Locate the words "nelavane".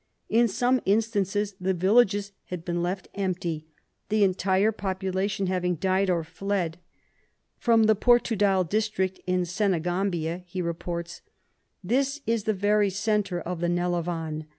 13.69-14.47